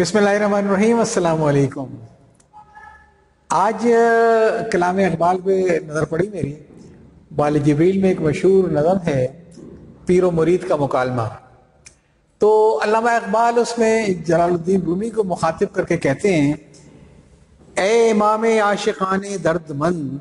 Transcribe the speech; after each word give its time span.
بسم 0.00 0.18
اللہ 0.18 0.30
الرحمن 0.30 0.68
الرحیم، 0.68 0.98
السلام 0.98 1.42
علیکم۔ 1.42 1.86
آج 3.48 3.88
کلام 4.72 4.96
اقبال 4.96 5.40
پہ 5.44 5.78
نظر 5.86 6.04
پڑی 6.04 6.28
میری۔ 6.28 6.54
بال 7.36 7.58
جبریل 7.58 7.98
میں 7.98 8.08
ایک 8.08 8.20
مشہور 8.20 8.68
نظم 8.68 8.98
ہے، 9.06 9.26
پیر 10.06 10.24
و 10.24 10.30
مرید 10.30 10.68
کا 10.68 10.76
مکالمہ۔ 10.76 11.22
تو 12.38 12.80
علامہ 12.82 13.10
اقبال 13.10 13.58
اس 13.58 13.78
میں 13.78 14.08
جلال 14.08 14.50
الدین 14.50 14.80
رومی 14.80 15.10
کو 15.10 15.24
مخاطب 15.24 15.74
کر 15.74 15.84
کے 15.84 15.96
کہتے 15.96 16.40
ہیں، 16.40 16.52
اے 17.76 18.10
امام 18.10 18.42
عاشقان 18.42 19.20
درد 19.44 19.70
مند، 19.70 20.18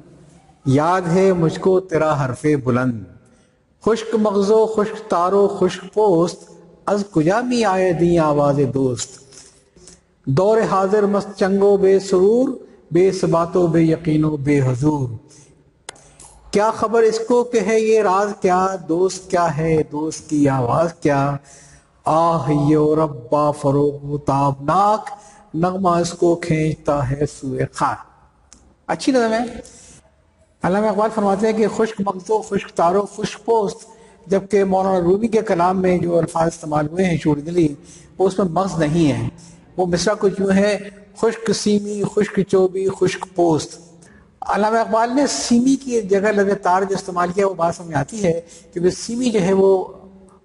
یاد 0.66 1.02
ہے 1.02 1.34
مجھ 1.34 1.60
کو 1.60 1.80
تیرا 1.80 2.26
حرف 2.26 2.46
بلند۔ 2.64 3.04
خشک 3.86 4.16
مغزو، 4.16 4.66
خشک 4.66 5.10
تارو، 5.10 5.58
خشک 5.60 5.94
پوست، 5.94 6.52
از 6.86 7.04
کجا 7.12 7.42
می 7.42 7.66
آئے 7.66 7.94
دی 7.94 8.20
آواز 8.20 8.60
دوست۔ 8.74 9.25
دور 10.26 10.58
حاضر 10.72 11.04
مست 11.04 11.40
چنگو 11.40 11.78
بے 11.78 12.00
سرور، 12.00 12.50
بے 12.92 13.12
سباتو 13.12 13.68
بے 13.68 13.82
یقینو، 13.82 14.38
بے 14.38 14.62
حضور۔ 14.62 15.10
کیا 16.52 16.72
خبر 16.72 17.04
اس 17.04 17.20
کو 17.28 17.44
کہ 17.44 17.60
ہے 17.68 17.80
یہ 17.80 18.02
راز 18.02 18.34
کیا؟ 18.42 18.68
دوست 18.90 19.32
کیا 19.32 19.58
ہے؟ 19.58 19.84
دوست 19.92 20.30
کی 20.30 20.50
آواز 20.50 20.94
کیا؟ 20.94 21.36
آہ، 22.06 22.52
یو 22.68 22.96
ربا 22.96 23.52
فروغ 23.52 24.18
تابناک، 24.18 25.10
نغمہ 25.54 25.90
اس 25.90 26.14
کو 26.14 26.36
کھینچتا 26.36 27.10
ہے 27.10 27.26
سوئے 27.26 27.66
خان 27.74 27.96
اچھی 28.88 29.12
نظم 29.12 29.34
ہے۔ 29.34 29.44
علامہ 30.62 30.88
اقبال 30.88 31.10
فرماتے 31.16 31.46
ہیں 31.48 31.54
کہ 31.54 31.68
خشک 31.68 32.02
مغزو، 32.06 32.42
خشک 32.42 32.70
تارو، 32.70 33.02
خشک 33.02 33.46
پوست، 33.46 33.78
جبکہ 34.28 34.64
مولانا 34.64 35.00
رومی 35.00 35.28
کے 35.28 35.42
کلام 35.42 35.82
میں 35.82 35.98
جو 35.98 36.18
الفاظ 36.18 36.48
استعمال 36.48 36.88
ہوئے 36.88 37.06
ہیں 37.06 37.18
شور 37.18 37.38
دلی، 37.38 37.76
وہ 38.18 38.28
اس 38.28 38.38
میں 38.38 38.48
مغز 38.50 38.80
نہیں 38.80 39.12
ہے 39.12 39.30
وہ 39.78 39.86
مصرع 39.86 40.14
کچھ 40.20 40.42
یوں 40.42 40.52
ہے، 40.52 40.78
خشک 41.18 41.52
سیمی، 41.52 42.02
خشک 42.16 42.40
چوبی، 42.48 42.88
خشک 43.00 43.26
پوست۔ 43.36 43.80
علامہ 44.42 44.78
اقبال 44.78 45.16
نے 45.16 45.28
سیمی 45.28 45.76
کی 45.76 46.02
جگہ 46.02 46.20
لگے 46.20 46.56
تار 46.56 46.82
جو 46.82 46.96
استعمال 46.96 47.32
کیا، 47.32 47.48
وہ 47.48 47.54
بات 47.54 47.76
سمجھ 47.76 47.96
آتی 47.96 48.24
ہے 48.24 48.42
کہ 48.74 48.90
سیمی 48.90 49.30
جو 49.30 49.42
ہے 49.42 49.54
وہ 49.54 49.86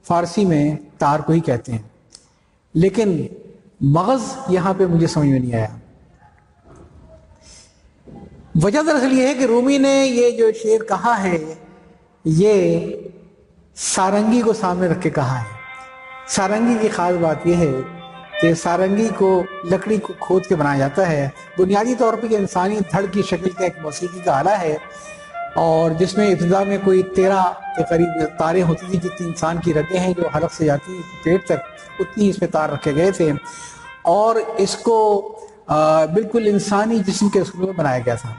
فارسی 0.03 0.45
میں 0.45 0.77
تار 0.99 1.21
کو 1.21 1.33
ہی 1.33 1.41
کہتے 1.41 1.73
ہیں۔ 1.73 1.79
لیکن 2.75 3.27
مغز 3.81 4.21
یہاں 4.49 4.75
پہ 4.79 4.87
مجھے 4.87 5.07
سمجھ 5.07 5.29
میں 5.29 5.39
نہیں 5.39 5.55
آیا۔ 5.55 5.69
وجہ 8.63 8.79
دراصل 8.87 9.19
یہ 9.19 9.29
ہے 9.29 9.35
کہ 9.35 9.45
رومی 9.45 9.79
نے 9.79 10.07
یہ 10.07 10.31
جو 10.31 10.53
شعر 10.63 10.85
کہا 10.85 11.23
ہے، 11.23 11.55
یہ 12.25 12.87
سارنگی 13.75 14.43
کو 14.43 14.53
سامنے 14.53 14.89
رکھ 14.89 15.03
کے 15.03 15.11
کہا 15.11 15.39
ہے۔ 15.39 15.61
سارنگی 16.29 16.79
کی 16.81 16.89
خاص 16.89 17.15
بات 17.21 17.47
یہ 17.47 17.55
ہے 17.55 18.00
کہ 18.41 18.55
سارنگی 18.55 19.09
کو 19.17 19.43
لکڑی 19.65 19.97
کو 19.97 20.13
کھود 20.21 20.47
کے 20.47 20.57
بنایا 20.57 20.79
جاتا 20.79 21.09
ہے۔ 21.09 21.29
بنیادی 21.59 21.95
طور 21.95 22.15
پہ 22.15 22.27
انسانی 22.31 22.79
دھڑ 22.93 23.07
کی 23.07 23.23
شکل 23.23 23.51
کا 23.51 23.65
ایک 23.65 23.79
موسیقی 23.83 24.21
کا 24.21 24.39
آلہ 24.39 24.57
ہے 24.61 24.77
اور 25.55 25.91
جس 25.91 26.17
میں 26.17 26.31
ابتدا 26.31 26.63
میں 26.65 26.79
کوئی 26.85 27.03
تیرہ 27.03 27.41
کے 27.77 27.83
قریب 27.91 28.39
تاریں 28.39 28.63
ہوتی 28.63 28.87
تھی 28.87 28.99
جتنی 28.99 29.27
انسان 29.27 29.61
کی 29.61 29.75
رگیں 29.75 29.99
ہیں 29.99 30.15
جو 30.17 30.23
حلق 30.37 30.55
سے 30.55 30.65
جاتی 30.65 31.01
پیٹ 31.25 31.45
تک، 31.45 31.61
اتنی 31.99 32.31
اس 32.31 32.41
میں 32.41 32.49
تار 32.49 32.69
رکھے 32.69 32.95
گئے 32.95 33.11
تھے۔ 33.11 33.33
اور 34.03 34.37
اس 34.57 34.77
کو 34.77 34.99
بالکل 36.15 36.47
انسانی 36.47 36.99
جسم 36.99 37.29
کے 37.29 37.41
اسکول 37.41 37.65
میں 37.65 37.73
بنایا 37.73 37.99
گیا 38.07 38.15
تھا۔ 38.15 38.33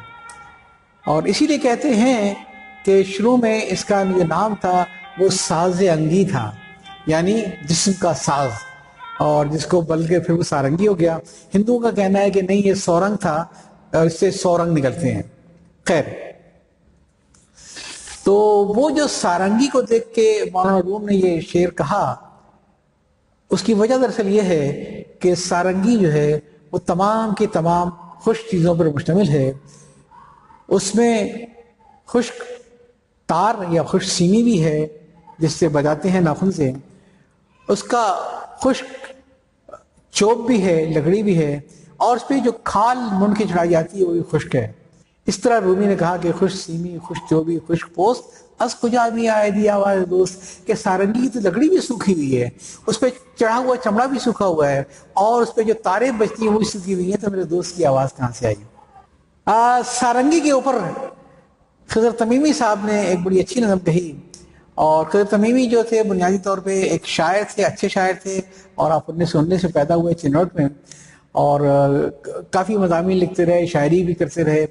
اور 1.06 1.24
اسی 1.24 1.48
لیے 1.48 1.58
کہتے 1.58 1.90
ہیں 1.90 2.34
کہ 2.86 3.04
شروع 3.04 3.38
میں 3.38 3.62
اس 3.64 3.86
کا 3.86 4.04
جو 4.04 4.24
نام 4.24 4.56
تھا 4.56 4.86
وہ 5.18 5.30
ساز 5.30 5.84
انگی 5.94 6.26
تھا 6.26 6.52
یعنی 7.08 7.42
جسم 7.62 7.92
کا 7.94 8.14
ساز۔ 8.14 8.50
اور 9.22 9.46
جس 9.46 9.66
کو 9.66 9.82
بل 9.82 10.08
کے 10.08 10.20
پھر 10.20 10.34
وہ 10.34 10.44
سارنگی 10.44 10.88
ہو 10.88 11.00
گیا۔ 11.00 11.18
ہندوؤں 11.56 11.80
کا 11.80 11.92
کہنا 11.92 12.20
ہے 12.20 12.30
کہ 12.30 12.42
نہیں، 12.42 12.68
یہ 12.68 12.74
سورنگ 12.74 13.16
تھا، 13.16 13.46
اور 13.94 14.06
اس 14.06 14.20
سے 14.20 14.32
سورنگ 14.32 14.78
نکلتے 14.78 15.14
ہیں۔ 15.14 15.22
خیر۔ 15.84 16.04
تو 18.24 18.34
وہ 18.76 18.90
جو 18.90 19.08
سارنگی 19.08 19.68
کو 19.68 19.82
دیکھ 19.82 20.16
کے 20.16 20.44
مولانا 20.54 20.82
روم 20.82 21.06
نے 21.06 21.16
یہ 21.16 21.42
شعر 21.42 21.70
کہا، 21.70 22.16
اس 23.50 23.64
کی 23.64 23.74
وجہ 23.74 23.94
دراصل 23.98 24.28
یہ 24.28 24.42
ہے 24.42 25.04
کہ 25.20 25.36
سارنگی 25.36 25.98
جو 25.98 26.14
ہے، 26.14 26.40
وہ 26.72 26.78
تمام 26.78 27.36
کی 27.36 27.48
تمام 27.48 27.90
خوش 28.20 28.38
چیزوں 28.52 28.76
پر 28.76 28.86
مشتمل 28.86 29.30
ہے۔ 29.30 29.52
اس 30.68 30.96
میں 30.96 31.34
خشک 32.06 32.44
تار 33.28 33.56
یا 33.70 33.84
خوش 33.84 34.08
سیمی 34.08 34.44
بھی 34.44 34.64
ہے، 34.64 34.88
جس 35.40 35.52
سے 35.52 35.70
بجاتے 35.70 36.10
ہیں 36.10 36.22
ناخن 36.22 36.52
سے۔ 36.52 36.72
اس 37.72 37.84
کا 37.84 38.04
خشک 38.62 39.10
چوب 40.14 40.46
بھی 40.48 40.64
ہے، 40.64 40.84
لکڑی 40.96 41.22
بھی 41.24 41.38
ہے، 41.38 41.60
اور 41.98 42.16
اس 42.16 42.28
پہ 42.28 42.40
جو 42.46 42.52
کھال 42.64 42.98
من 43.20 43.34
کی 43.34 43.44
چڑھائی 43.50 43.70
جاتی 43.70 44.00
ہے، 44.00 44.06
وہ 44.06 44.14
بھی 44.14 44.22
خشک 44.32 44.56
ہے۔ 44.56 44.72
اس 45.28 45.40
طرح 45.40 45.60
رومی 45.64 45.86
نے 45.86 45.96
کہا 45.96 46.16
کہ 46.22 46.32
خوش 46.40 46.54
سیمی 46.56 46.98
خوش 47.04 47.18
چوبی، 47.30 47.58
خشک 47.68 47.94
پوست 47.96 48.40
از 48.64 48.76
کجا 48.82 49.08
بھی 49.10 49.28
آئے 49.30 49.50
دی 49.52 49.68
آواز 49.70 50.00
دوست 50.10 50.66
کہ 50.68 50.74
سارنگی 50.76 51.28
تو 51.34 51.40
لکڑی 51.40 51.70
بھی 51.70 51.80
سوکھی 51.82 52.14
ہوئی 52.14 52.42
ہے، 52.42 52.50
اس 52.88 53.00
پہ 53.00 53.10
چڑھا 53.40 53.58
ہوا 53.58 53.76
چمڑا 53.84 54.06
بھی 54.06 54.20
سوکھا 54.20 54.46
ہوا 54.46 54.70
ہے، 54.70 54.84
اور 55.24 55.42
اس 55.42 55.54
پہ 55.56 55.62
جو 55.64 55.74
تارے 55.84 56.12
بچتی 56.18 56.48
ہیں، 56.48 56.54
وہ 56.54 56.64
سوکھی 56.72 56.94
ہوئی 56.94 57.10
ہیں۔ 57.12 57.18
تو 57.22 57.32
میرے 57.32 57.44
دوست 57.54 57.76
کی 57.76 57.86
آواز 57.86 58.14
کہاں 58.18 58.32
سے 58.40 58.48
آئی؟ 58.48 58.56
سارنگی 59.92 60.40
کے 60.40 60.52
اوپر، 60.52 60.78
خضر 61.90 62.12
تمیمی 62.18 62.54
صاحب 62.54 62.86
نے 62.86 63.00
ایک 63.02 63.20
بڑی 63.24 63.40
اچھی 63.40 63.62
نظم 63.62 63.80
کہی۔ 63.86 64.12
اور 64.76 65.06
خضر 65.06 65.24
تمیمی 65.24 65.66
جو 65.66 65.82
تھے، 65.84 66.04
بنیادی 66.04 66.38
طور 66.38 66.58
پہ 66.58 66.82
ایک 66.82 67.06
شاعر 67.06 67.44
تھے، 67.56 67.64
اچھے 67.64 67.90
شاعر 67.90 68.14
تھے، 68.24 68.40
اور 68.76 68.92
آپ 68.92 69.12
انیس 69.12 69.30
سو 69.30 69.40
انیس 69.40 69.62
سے 69.62 69.68
پیدا 69.68 69.96
ہوئے 69.96 70.14
چنوٹ 70.14 70.56
میں۔ 70.56 70.68
اور 71.32 71.62
کافی 72.52 72.78
مضامین 72.78 73.18
لکھتے 73.18 73.46
رہے، 73.46 73.66
شاعری 73.66 74.04
بھی 74.04 74.14
کرتے 74.14 74.44
رہے۔ 74.44 74.66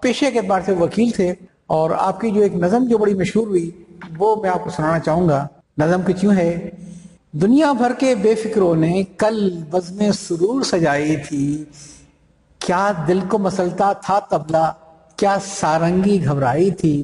پیشے 0.00 0.30
کے 0.30 0.38
اعتبار 0.38 0.60
سے 0.66 0.72
وکیل 0.72 1.10
تھے، 1.10 1.32
اور 1.66 1.90
آپ 1.98 2.20
کی 2.20 2.30
جو 2.30 2.42
ایک 2.42 2.54
نظم 2.54 2.84
جو 2.84 2.98
بڑی 2.98 3.14
مشہور 3.14 3.46
ہوئی، 3.46 3.70
وہ 4.18 4.34
میں 4.42 4.50
آپ 4.50 4.64
کو 4.64 4.70
سنانا 4.70 4.98
چاہوں 4.98 5.28
گا۔ 5.28 5.46
نظم 5.78 6.00
کچھ 6.06 6.24
یوں 6.24 6.34
ہے، 6.34 6.70
دنیا 7.32 7.72
بھر 7.72 7.92
کے 7.98 8.14
بے 8.14 8.34
فکروں 8.34 8.74
نے 8.76 9.02
کل 9.18 9.62
بزم 9.70 10.02
سرور 10.12 10.62
سجائی 10.62 11.16
تھی۔ 11.28 11.64
کیا 12.58 12.90
دل 13.08 13.20
کو 13.28 13.38
مسلتا 13.38 13.92
تھا 13.92 14.18
تبلا، 14.30 14.70
کیا 15.16 15.36
سارنگی 15.46 16.24
گھبرائی 16.24 16.70
تھی۔ 16.70 17.02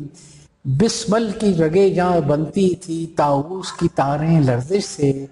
بسمل 0.64 1.30
کی 1.40 1.54
رگے 1.54 1.90
جہاں 1.90 2.20
بنتی 2.20 2.74
تھی 2.74 3.06
تاؤس 3.16 3.72
کی 3.72 3.88
تاریں 3.88 4.40
لرزش 4.40 4.84
سے۔ 4.84 5.26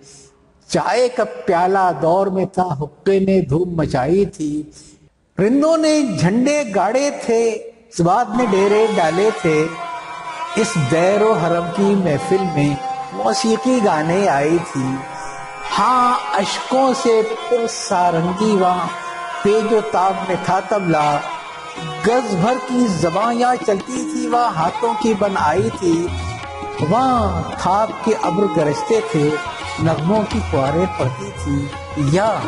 چائے 0.69 1.09
کا 1.09 1.25
پیالہ 1.25 1.91
دور 2.03 2.27
میں 2.27 2.45
تھا، 2.47 2.77
حقے 2.81 3.19
نے 3.19 3.41
دھوم 3.41 3.77
مچائی 3.77 4.25
تھی۔ 4.25 4.63
رندوں 5.39 5.77
نے 5.77 6.03
جھنڈے 6.21 6.63
گاڑے 6.75 7.11
تھے 7.27 7.71
زباد 7.99 8.25
نے 8.37 8.45
ڈیرے 8.51 8.87
ڈالے 8.97 9.31
تھے۔ 9.43 9.67
اس 10.57 10.75
دیر 10.91 11.23
و 11.23 11.33
حرم 11.33 11.65
کی 11.77 11.95
محفل 11.95 12.45
میں 12.55 12.75
موسیقی 13.13 13.79
گانے 13.85 14.29
آئی 14.29 14.59
تھی۔ 14.73 14.87
ہاں 15.79 16.15
اشکوں 16.33 16.93
سے 17.03 17.23
پر 17.51 17.67
سارنگی 17.71 18.57
وہاں 18.61 18.89
پیج 19.43 19.73
و 19.73 19.81
تاب 19.93 20.15
میں 20.29 20.37
تھا 20.45 20.61
تبلا۔ 20.61 21.19
گز 22.07 22.35
بھر 22.35 22.55
کی 22.69 22.87
زبان 22.87 23.41
یا 23.41 23.53
چلتی 23.67 24.11
تھی، 24.13 24.27
وہاں 24.27 24.53
ہاتھوں 24.55 24.95
کی 25.03 25.15
بن 25.19 25.35
آئی 25.37 25.69
تھی۔ 25.79 26.07
وہاں 26.89 27.43
تھاپ 27.59 28.05
کے 28.05 28.13
ابر 28.23 28.45
گرجتے 28.57 29.01
تھے، 29.11 29.31
نغموں 29.83 30.23
کی 30.29 30.39
پواریں 30.51 30.87
پڑتی 30.99 31.31
تھی۔ 31.45 31.67
یا 31.97 32.39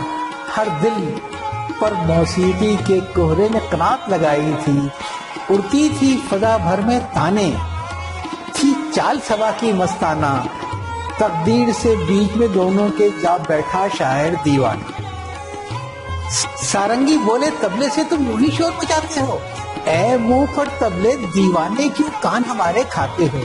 ہر 0.56 0.68
دل 0.82 1.14
پر 1.80 1.92
موسیقی 2.06 2.76
کے 2.86 3.00
کوہرے 3.14 3.48
نے 3.48 3.58
قنات 3.70 4.08
لگائی 4.08 4.52
تھی۔ 4.64 4.78
اڑتی 5.50 5.88
تھی 5.98 6.20
فضا 6.30 6.56
بھر 6.56 6.80
میں 6.80 7.00
تانے۔ 7.12 7.52
تھی 8.52 8.74
چال 8.94 9.18
سوا 9.28 9.50
کی 9.60 9.72
مستانہ۔ 9.72 10.42
تقدیر 11.18 11.68
سے 11.82 11.94
بیچ 12.08 12.36
میں 12.36 12.48
دونوں 12.48 12.88
کے 12.98 13.08
جا 13.22 13.36
بیٹھا 13.36 13.86
شاعر 13.98 14.32
دیوان۔ 14.44 14.91
سارنگی 16.30 17.16
بولے 17.24 17.50
تبلے 17.60 17.88
سے 17.94 18.02
تم 18.10 18.26
یوں 18.28 18.38
ہی 18.38 18.50
شور 18.56 18.72
مچاتے 18.72 19.20
ہو 19.20 19.38
اے 19.86 20.16
منہ 20.16 20.44
پر 20.56 20.68
تبلے 20.78 21.14
دیوانے 21.34 21.88
کیوں 21.96 22.08
کان 22.20 22.42
ہمارے 22.48 22.82
کھاتے 22.90 23.26
ہو 23.32 23.40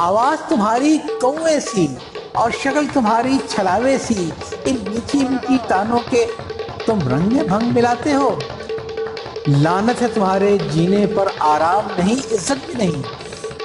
آواز 0.00 0.48
تمہاری 0.48 0.96
کوے 1.20 1.58
سی 1.60 1.86
اور 2.34 2.50
شکل 2.62 2.86
تمہاری 2.92 3.36
چھلاوے 3.48 3.96
سی 3.98 4.28
ان 4.64 4.76
میٹھی 4.84 5.18
میٹھی 5.20 5.56
تانوں 5.68 5.98
کے 6.10 6.24
تم 6.86 7.08
رنگ 7.08 7.38
بھنگ 7.48 7.72
ملاتے 7.74 8.12
ہو 8.12 8.30
لانت 9.48 10.02
ہے 10.02 10.08
تمہارے 10.14 10.56
جینے 10.72 11.04
پر 11.16 11.28
آرام 11.48 11.88
نہیں 11.98 12.34
عزت 12.34 12.66
بھی 12.66 12.74
نہیں 12.76 13.02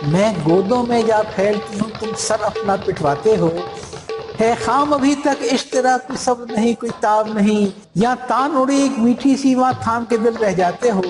میں 0.03 0.31
گودوں 0.45 0.85
میں 0.85 1.01
جا 1.01 1.21
پھیلتی 1.35 1.79
ہوں 1.79 1.89
تم 1.99 2.11
سر 2.17 2.43
اپنا 2.43 2.75
پٹواتے 2.75 3.35
ہو 3.37 3.49
ہے 4.39 4.53
خام 4.65 4.93
ابھی 4.93 5.15
تک 5.15 5.43
اشتراک 5.51 6.07
کوئی 6.07 6.17
سب 6.17 6.35
نہیں، 6.51 6.73
کوئی 6.79 6.91
تاب 6.99 7.27
نہیں۔ 7.33 7.79
یا 7.95 8.15
تان 8.27 8.51
اڑی 8.57 8.81
ایک 8.81 8.99
میٹھی 8.99 9.37
سی 9.37 9.55
وہاں 9.55 9.73
تھام 9.81 10.05
کے 10.05 10.17
دل 10.17 10.35
رہ 10.41 10.51
جاتے 10.51 10.91
ہو۔ 10.91 11.01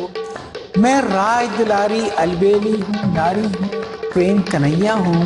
میں 0.76 1.02
راج 1.02 1.58
دلاری 1.58 2.10
البیلی 2.16 2.82
ہوں، 2.82 3.16
ناری 3.16 3.46
ہوں 3.46 3.68
پریم 4.14 4.42
کنیا 4.42 4.94
ہوں۔ 4.94 5.24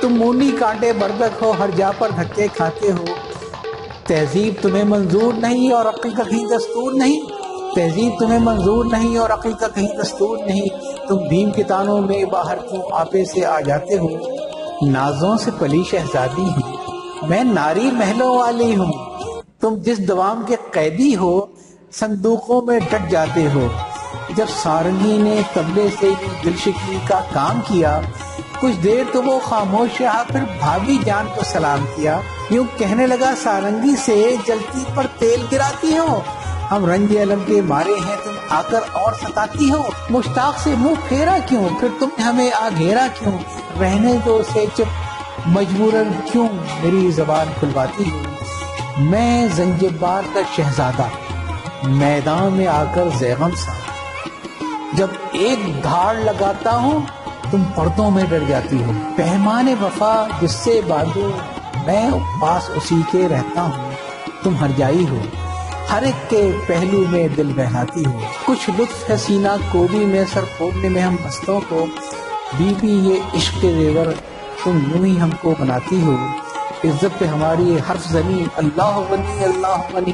تم 0.00 0.14
مونی 0.14 0.50
کانٹے 0.58 0.92
بردک 0.92 1.42
ہو، 1.42 1.52
ہر 1.58 1.70
جا 1.76 1.90
پر 1.98 2.08
دھکے 2.10 2.46
کھاتے 2.56 2.92
ہو۔ 2.92 3.04
تہذیب 4.06 4.62
تمہیں 4.62 4.84
منظور 4.84 5.34
نہیں 5.34 5.72
اور 5.72 5.86
عقل 5.86 6.10
کا 6.10 6.22
کہیں 6.22 6.46
دستور 6.46 6.92
نہیں۔ 6.92 7.20
تہذیب 7.74 8.12
تمہیں 8.18 8.38
منظور 8.38 8.84
نہیں 8.84 9.18
اور 9.18 9.30
عقل 9.30 9.52
کا 9.52 9.68
کہیں 9.68 9.88
دستور 10.02 10.38
نہیں۔ 10.38 10.68
تم 11.08 11.16
بھیم 11.16 11.50
کے 11.50 11.62
تانوں 11.62 12.00
میں 12.00 12.24
باہر 12.24 12.56
کیوں 12.56 12.82
آپے 12.92 13.24
سے 13.24 13.46
آ 13.46 13.60
جاتے 13.60 13.98
ہو؟ 13.98 14.08
نازوں 14.90 15.36
سے 15.36 15.50
پلی 15.58 15.82
شہزادی 15.90 16.42
ہوں۔ 16.42 16.65
میں 17.28 17.44
ناری 17.44 17.90
محلوں 17.90 18.38
والی 18.38 18.76
ہوں۔ 18.76 18.92
تم 19.60 19.74
جس 19.74 20.08
دوام 20.08 20.42
کے 20.46 20.56
قیدی 20.70 21.16
ہو، 21.16 21.46
صندوقوں 21.92 22.62
میں 22.62 22.80
ڈٹ 22.80 23.10
جاتے 23.10 23.48
ہو۔ 23.54 23.66
جب 24.36 24.46
سارنگی 24.62 25.18
نے 25.18 25.40
تبلے 25.52 25.88
سے 26.00 26.10
دل 26.44 26.70
کا 27.08 27.20
کام 27.32 27.60
کیا، 27.66 28.00
کچھ 28.60 28.84
دیر 28.84 29.04
تو 29.12 29.22
وہ 29.22 29.40
خاموش 29.44 30.00
رہا، 30.00 30.22
پھر 30.28 30.40
بھابھی 30.58 30.98
جان 31.04 31.26
کو 31.34 31.40
سلام 31.44 31.84
کیا۔ 31.96 32.20
یوں 32.50 32.64
کہنے 32.76 33.06
لگا، 33.06 33.30
سارنگی 33.42 33.96
سے 33.96 34.36
جلتی 34.46 34.84
پر 34.94 35.06
تیل 35.18 35.46
گراتی 35.52 35.98
ہو۔ 35.98 36.20
ہم 36.70 36.84
رنج 36.84 37.16
علم 37.16 37.42
کے 37.46 37.60
مارے 37.62 37.94
ہیں، 38.08 38.16
تم 38.24 38.30
آ 38.50 38.62
کر 38.70 38.80
اور 38.92 39.12
ستاتی 39.12 39.70
ہو۔ 39.70 39.82
مشتاق 40.10 40.58
سے 40.58 40.74
منہ 40.78 40.94
پھیرا 41.08 41.38
کیوں؟ 41.46 41.68
پھر 41.80 41.88
تم 41.98 42.08
ہمیں 42.22 42.50
آ 42.60 42.68
گھیرا 42.78 43.06
کیوں؟ 43.18 43.32
رہنے 43.80 44.16
دو 44.24 44.42
سے 44.52 44.64
چپ 44.74 45.05
مجبوراً 45.48 46.02
کیوں 46.32 46.48
میری 46.82 47.10
زبان 47.10 47.46
کھلواتی 47.60 48.04
میں 48.98 49.46
زنجبار 49.54 50.22
کا 50.34 50.40
شہزادہ، 50.56 51.08
میدان 51.82 52.52
میں 52.52 52.66
آ 52.66 52.84
کر 52.94 53.04
زیغم 53.18 53.50
سا۔ 53.56 53.72
جب 54.92 55.06
ایک 55.32 55.82
دھاڑ 55.82 56.14
لگاتا 56.14 56.76
ہوں، 56.76 57.00
تم 57.50 57.62
پردوں 57.74 58.10
میں 58.10 58.24
ڈر 58.28 58.38
جاتی 58.48 58.82
ہو۔ 58.82 58.92
پہمان 59.16 59.74
وفا 59.80 60.26
جس 60.40 60.50
سے 60.50 60.80
بادو 60.88 61.30
میں 61.86 62.10
پاس 62.40 62.70
اسی 62.74 62.96
کے 63.10 63.28
رہتا 63.28 63.62
ہوں۔ 63.62 63.90
تم 64.42 64.56
ہر 64.56 64.68
جائی 64.76 65.06
ہو، 65.10 65.18
ہر 65.92 66.02
ایک 66.02 66.30
کے 66.30 66.50
پہلو 66.66 67.04
میں 67.08 67.28
دل 67.28 67.52
بہلاتی 67.56 68.06
ہو۔ 68.06 68.20
کچھ 68.44 68.70
لطف 68.78 69.10
ہے 69.10 69.16
سینہ 69.16 69.56
کو 69.72 69.86
بھی 69.90 69.98
میں 69.98 70.24
سر 70.32 70.40
پھوڑنے 70.56 70.88
میں 70.88 71.02
ہم 71.02 71.16
بستوں 71.24 71.60
کو۔ 71.68 71.86
بی 72.56 72.74
بی 72.80 72.92
یہ 72.92 73.14
عشق 73.34 73.64
ریور 73.64 74.06
تم 74.64 74.78
یوں 74.94 75.06
ہی 75.06 75.20
ہم 75.20 75.30
کو 75.40 75.54
بناتی 75.60 76.02
ہو۔ 76.02 76.16
عزت 76.84 77.18
پہ 77.18 77.24
ہماری 77.24 77.76
حرف 77.90 78.04
زنی 78.04 78.44
اللہ 78.56 79.00
بنی 79.10 79.44
اللہ 79.44 79.80
بنی 79.92 80.12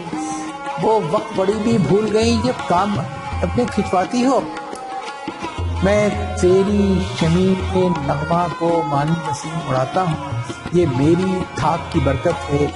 وہ 0.83 1.01
وقت 1.11 1.33
بڑی 1.37 1.53
بھی 1.63 1.79
بھول 1.79 2.09
گئی 2.13 2.37
جب 2.45 2.53
کام 2.69 2.99
اپنے 3.43 3.65
کھچواتی 3.71 4.25
ہو۔ 4.25 4.41
میں 5.83 6.09
تیری 6.41 6.99
شمیر 7.21 7.75
کے 7.75 7.89
نغمہ 8.07 8.47
کو 8.59 8.83
مانی 8.87 9.31
نسیم 9.31 9.59
اڑاتا 9.69 10.03
ہوں۔ 10.03 10.31
یہ 10.73 10.87
میری 10.97 11.39
تھاک 11.55 11.93
کی 11.93 12.01
برکت 12.05 12.53
ہے۔ 12.53 12.67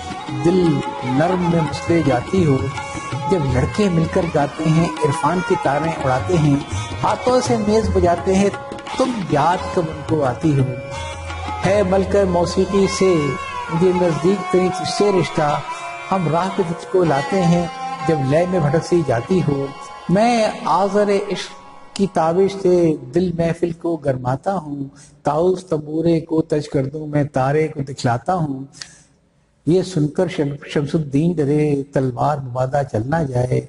دل 0.45 0.81
نرم 1.05 1.51
میں 1.53 1.61
مسلے 1.61 2.03
جاتی 2.07 2.47
ہو۔ 2.47 2.57
جب 3.31 3.39
لڑکے 3.53 3.89
مل 3.89 4.05
کر 4.13 4.25
گاتے 4.35 4.65
ہیں، 4.69 4.85
عرفان 4.85 5.39
کی 5.49 5.55
تاریں 5.63 5.93
اڑاتے 6.05 6.39
ہیں۔ 6.39 6.57
ہاتھوں 7.03 7.41
سے 7.41 7.57
میز 7.57 7.91
بجاتے 7.97 8.35
ہیں۔ 8.35 8.49
تم 8.97 9.11
یاد 9.31 9.57
کب 9.75 9.83
ان 9.89 10.03
کو 10.09 10.25
آتی 10.25 10.59
ہو۔ 10.59 10.65
ہے 11.67 11.83
ملک 11.83 12.17
موسیقی 12.31 12.87
سے 12.99 13.15
مجھے 13.75 13.93
نزدیک 14.01 14.53
تری 14.53 14.69
تجھ 14.69 14.93
سے 14.99 15.11
رشتہ 15.21 15.61
ہم 16.11 16.29
راہ 16.29 16.49
پہ 16.57 16.63
تجھ 16.69 16.87
کو 16.93 17.05
لاتے 17.05 17.43
ہیں 17.43 17.67
جب 18.09 18.17
لے 18.31 18.45
میں 18.51 18.61
بھٹک 18.61 18.85
سی 18.85 19.03
جاتی 19.07 19.41
ہو۔ 19.49 19.67
میں 20.09 20.47
آزر 20.65 21.09
عشق 21.09 21.51
کی 21.97 22.07
تابش 22.13 22.63
سے 22.63 22.95
دل 23.15 23.33
محفل 23.33 23.73
کو 23.73 23.97
گرماتا 23.97 24.55
ہوں۔ 24.55 24.85
تاؤس 25.23 25.65
تبورے 25.67 26.21
کو 26.21 26.43
تج 26.43 26.69
کر 26.69 26.85
دوں، 26.85 27.07
میں 27.07 27.25
تارے 27.25 27.69
کو 27.69 27.83
دکھلاتا 27.83 28.35
ہوں۔ 28.35 28.65
یہ 29.67 29.83
سن 29.83 30.09
کر 30.09 30.29
شمس 30.29 30.95
الدین 30.95 31.33
ڈرے، 31.33 31.83
تلوار 31.93 32.39
مبادہ 32.39 32.83
چلنا 32.93 33.23
جائے۔ 33.23 33.61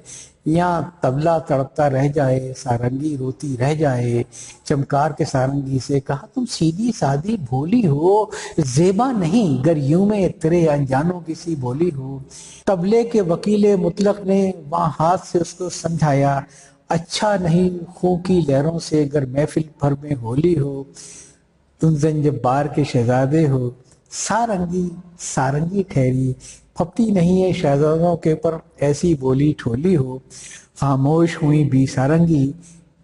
یا 0.48 0.80
تبلا 1.00 1.38
تڑپتا 1.38 1.90
رہ 1.90 2.08
جائے، 2.08 2.52
سارنگی 2.56 3.16
روتی 3.16 3.56
رہ 3.60 3.74
جائے۔ 3.74 4.22
چمکار 4.64 5.10
کے 5.10 5.24
سارنگی 5.24 5.78
سے 5.86 6.00
کہا، 6.00 6.26
تم 6.34 6.44
سیدھی 6.50 6.90
سادی 6.98 7.36
بھولی 7.36 7.86
ہو، 7.86 8.24
زیبا 8.58 9.12
نہیں، 9.12 9.66
گر 9.66 9.76
یوں 9.76 10.06
میں 10.06 10.28
تیرے 10.28 10.66
انجانوں 10.66 11.20
کسی 11.26 11.56
بولی 11.56 11.90
ہو۔ 11.96 12.18
تبلے 12.64 13.04
کے 13.04 13.20
وکیل 13.22 13.76
مطلق 13.76 14.20
نے 14.20 14.52
وہاں 14.70 14.90
ہاتھ 15.00 15.26
سے 15.26 15.38
اس 15.38 15.54
کو 15.54 15.70
سمجھایا 15.70 16.40
اچھا 16.88 17.36
نہیں، 17.36 17.70
خوں 17.94 18.16
کی 18.16 18.40
لہروں 18.48 18.78
سے 18.78 19.02
اگر 19.02 19.26
محفل 19.26 19.62
بھر 19.80 19.92
میں 20.02 20.14
ہولی 20.22 20.58
ہو۔ 20.58 20.84
تم 21.80 21.96
زنجبار 21.96 22.66
کے 22.66 22.84
شہزادے 22.84 23.48
ہو۔ 23.48 23.70
سارنگی 24.10 24.88
سارنگی 25.18 25.82
ٹھہری۔ 25.82 26.32
پھپتی 26.76 27.10
نہیں 27.10 27.42
ہے 27.42 27.52
شہزادوں 27.52 28.16
کے 28.16 28.34
پر 28.34 28.54
ایسی 28.76 29.14
بولی 29.14 29.52
ٹھولی 29.58 29.96
ہو۔ 29.96 30.18
خاموش 30.80 31.42
ہوئی 31.42 31.64
بھی 31.64 31.86
سارنگی۔ 31.86 32.52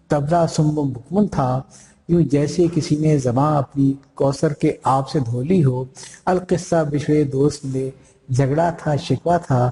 تبلا 0.07 0.47
سم 0.47 0.67
مکمن 0.67 1.27
تھا۔ 1.27 1.61
یوں 2.07 2.21
جیسے 2.21 2.63
کسی 2.73 2.95
نے 2.95 3.17
زباں 3.17 3.57
اپنی 3.57 3.93
کوثر 4.13 4.53
کے 4.53 4.73
آپ 4.83 5.09
سے 5.09 5.19
دھولی 5.19 5.63
ہو۔ 5.63 5.85
القصہ 6.25 6.83
بچھڑے 6.91 7.23
دوست 7.23 7.65
میں 7.65 7.89
جھگڑا 8.31 8.69
تھا 8.69 8.95
شکوا 8.95 9.37
تھا۔ 9.37 9.71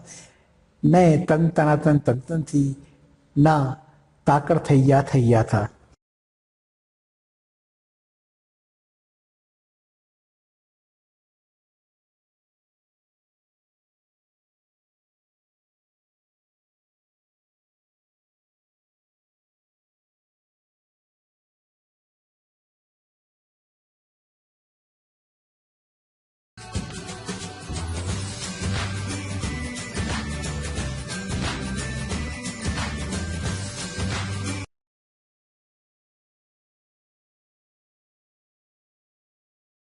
نہ 0.83 0.97
تن 1.27 1.49
تنا 1.49 1.75
تن 1.75 1.99
تن 1.99 2.19
تن 2.19 2.41
تھی۔ 2.41 2.73
نہ، 3.35 3.73
تاکر 4.25 4.57
تھیا 4.57 5.01
تھیا 5.01 5.43
تھا۔ 5.43 5.65